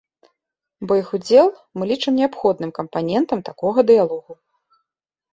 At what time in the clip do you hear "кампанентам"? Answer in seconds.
2.79-3.43